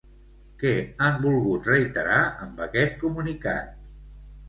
Què 0.63 0.71
han 1.09 1.19
volgut 1.27 1.69
reiterar 1.73 2.19
amb 2.49 2.67
aquest 2.71 3.01
comunicat? 3.07 3.81